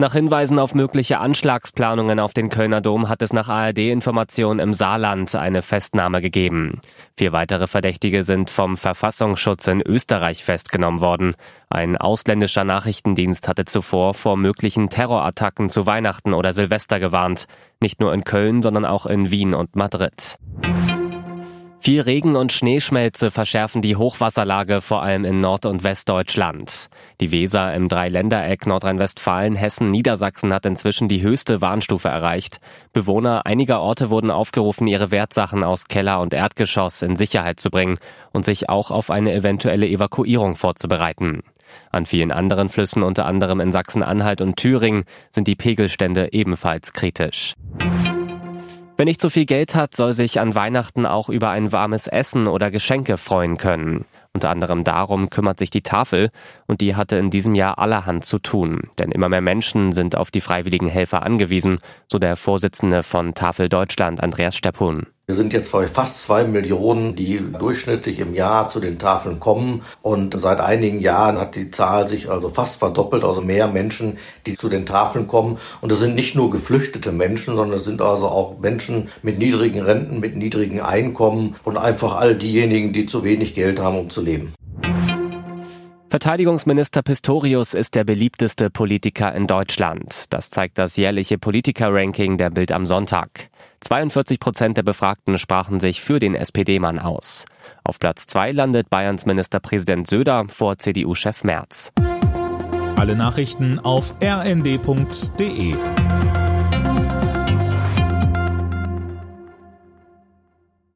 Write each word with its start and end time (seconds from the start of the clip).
Nach 0.00 0.14
Hinweisen 0.14 0.58
auf 0.58 0.74
mögliche 0.74 1.18
Anschlagsplanungen 1.18 2.20
auf 2.20 2.32
den 2.32 2.48
Kölner 2.48 2.80
Dom 2.80 3.10
hat 3.10 3.20
es 3.20 3.34
nach 3.34 3.50
ARD-Informationen 3.50 4.58
im 4.58 4.72
Saarland 4.72 5.34
eine 5.34 5.60
Festnahme 5.60 6.22
gegeben. 6.22 6.80
Vier 7.18 7.32
weitere 7.32 7.66
Verdächtige 7.66 8.24
sind 8.24 8.48
vom 8.48 8.78
Verfassungsschutz 8.78 9.66
in 9.66 9.82
Österreich 9.82 10.42
festgenommen 10.42 11.02
worden. 11.02 11.34
Ein 11.68 11.98
ausländischer 11.98 12.64
Nachrichtendienst 12.64 13.46
hatte 13.46 13.66
zuvor 13.66 14.14
vor 14.14 14.38
möglichen 14.38 14.88
Terrorattacken 14.88 15.68
zu 15.68 15.84
Weihnachten 15.84 16.32
oder 16.32 16.54
Silvester 16.54 16.98
gewarnt. 16.98 17.44
Nicht 17.82 18.00
nur 18.00 18.14
in 18.14 18.24
Köln, 18.24 18.62
sondern 18.62 18.86
auch 18.86 19.04
in 19.04 19.30
Wien 19.30 19.52
und 19.52 19.76
Madrid. 19.76 20.38
Viel 21.82 22.02
Regen 22.02 22.36
und 22.36 22.52
Schneeschmelze 22.52 23.30
verschärfen 23.30 23.80
die 23.80 23.96
Hochwasserlage 23.96 24.82
vor 24.82 25.02
allem 25.02 25.24
in 25.24 25.40
Nord- 25.40 25.64
und 25.64 25.82
Westdeutschland. 25.82 26.88
Die 27.20 27.32
Weser 27.32 27.72
im 27.72 27.88
Dreiländereck 27.88 28.66
Nordrhein-Westfalen, 28.66 29.54
Hessen, 29.54 29.88
Niedersachsen 29.88 30.52
hat 30.52 30.66
inzwischen 30.66 31.08
die 31.08 31.22
höchste 31.22 31.62
Warnstufe 31.62 32.08
erreicht. 32.08 32.60
Bewohner 32.92 33.46
einiger 33.46 33.80
Orte 33.80 34.10
wurden 34.10 34.30
aufgerufen, 34.30 34.86
ihre 34.88 35.10
Wertsachen 35.10 35.64
aus 35.64 35.88
Keller 35.88 36.20
und 36.20 36.34
Erdgeschoss 36.34 37.00
in 37.00 37.16
Sicherheit 37.16 37.60
zu 37.60 37.70
bringen 37.70 37.96
und 38.32 38.44
sich 38.44 38.68
auch 38.68 38.90
auf 38.90 39.10
eine 39.10 39.32
eventuelle 39.32 39.88
Evakuierung 39.88 40.56
vorzubereiten. 40.56 41.42
An 41.90 42.04
vielen 42.04 42.30
anderen 42.30 42.68
Flüssen, 42.68 43.02
unter 43.02 43.24
anderem 43.24 43.58
in 43.58 43.72
Sachsen-Anhalt 43.72 44.42
und 44.42 44.56
Thüringen, 44.56 45.04
sind 45.30 45.48
die 45.48 45.56
Pegelstände 45.56 46.28
ebenfalls 46.32 46.92
kritisch. 46.92 47.54
Wer 49.00 49.06
nicht 49.06 49.22
so 49.22 49.30
viel 49.30 49.46
Geld 49.46 49.74
hat, 49.74 49.96
soll 49.96 50.12
sich 50.12 50.40
an 50.40 50.54
Weihnachten 50.54 51.06
auch 51.06 51.30
über 51.30 51.48
ein 51.48 51.72
warmes 51.72 52.06
Essen 52.06 52.46
oder 52.46 52.70
Geschenke 52.70 53.16
freuen 53.16 53.56
können. 53.56 54.04
Unter 54.34 54.50
anderem 54.50 54.84
darum 54.84 55.30
kümmert 55.30 55.58
sich 55.58 55.70
die 55.70 55.80
Tafel 55.80 56.28
und 56.66 56.82
die 56.82 56.96
hatte 56.96 57.16
in 57.16 57.30
diesem 57.30 57.54
Jahr 57.54 57.78
allerhand 57.78 58.26
zu 58.26 58.38
tun. 58.38 58.90
Denn 58.98 59.10
immer 59.10 59.30
mehr 59.30 59.40
Menschen 59.40 59.92
sind 59.92 60.16
auf 60.16 60.30
die 60.30 60.42
freiwilligen 60.42 60.86
Helfer 60.86 61.22
angewiesen, 61.22 61.78
so 62.08 62.18
der 62.18 62.36
Vorsitzende 62.36 63.02
von 63.02 63.32
Tafel 63.32 63.70
Deutschland, 63.70 64.22
Andreas 64.22 64.54
Steppun. 64.54 65.06
Wir 65.30 65.36
sind 65.36 65.52
jetzt 65.52 65.70
bei 65.70 65.86
fast 65.86 66.20
zwei 66.24 66.42
Millionen, 66.42 67.14
die 67.14 67.40
durchschnittlich 67.56 68.18
im 68.18 68.34
Jahr 68.34 68.68
zu 68.68 68.80
den 68.80 68.98
Tafeln 68.98 69.38
kommen. 69.38 69.82
Und 70.02 70.34
seit 70.40 70.58
einigen 70.58 70.98
Jahren 70.98 71.38
hat 71.38 71.54
die 71.54 71.70
Zahl 71.70 72.08
sich 72.08 72.28
also 72.28 72.48
fast 72.48 72.80
verdoppelt, 72.80 73.22
also 73.22 73.40
mehr 73.40 73.68
Menschen, 73.68 74.18
die 74.44 74.56
zu 74.56 74.68
den 74.68 74.86
Tafeln 74.86 75.28
kommen. 75.28 75.58
Und 75.82 75.92
das 75.92 76.00
sind 76.00 76.16
nicht 76.16 76.34
nur 76.34 76.50
geflüchtete 76.50 77.12
Menschen, 77.12 77.54
sondern 77.54 77.76
es 77.76 77.84
sind 77.84 78.02
also 78.02 78.26
auch 78.26 78.58
Menschen 78.58 79.08
mit 79.22 79.38
niedrigen 79.38 79.82
Renten, 79.82 80.18
mit 80.18 80.36
niedrigen 80.36 80.80
Einkommen 80.80 81.54
und 81.62 81.76
einfach 81.76 82.16
all 82.16 82.34
diejenigen, 82.34 82.92
die 82.92 83.06
zu 83.06 83.22
wenig 83.22 83.54
Geld 83.54 83.78
haben, 83.78 84.00
um 84.00 84.10
zu 84.10 84.22
leben. 84.22 84.52
Verteidigungsminister 86.10 87.02
Pistorius 87.02 87.72
ist 87.72 87.94
der 87.94 88.02
beliebteste 88.02 88.68
Politiker 88.68 89.32
in 89.32 89.46
Deutschland. 89.46 90.24
Das 90.30 90.50
zeigt 90.50 90.76
das 90.76 90.96
jährliche 90.96 91.38
Politiker-Ranking 91.38 92.36
der 92.36 92.50
Bild 92.50 92.72
am 92.72 92.84
Sonntag. 92.84 93.48
42 93.78 94.40
Prozent 94.40 94.76
der 94.76 94.82
Befragten 94.82 95.38
sprachen 95.38 95.78
sich 95.78 96.00
für 96.00 96.18
den 96.18 96.34
SPD-Mann 96.34 96.98
aus. 96.98 97.44
Auf 97.84 98.00
Platz 98.00 98.26
zwei 98.26 98.50
landet 98.50 98.90
Bayerns 98.90 99.24
Ministerpräsident 99.24 100.08
Söder 100.08 100.46
vor 100.48 100.78
CDU-Chef 100.78 101.44
Merz. 101.44 101.92
Alle 102.96 103.14
Nachrichten 103.14 103.78
auf 103.78 104.12
rnd.de 104.20 105.76